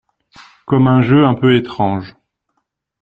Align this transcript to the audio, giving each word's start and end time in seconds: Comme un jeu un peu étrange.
Comme 0.65 0.87
un 0.87 1.03
jeu 1.03 1.25
un 1.27 1.35
peu 1.35 1.55
étrange. 1.55 2.15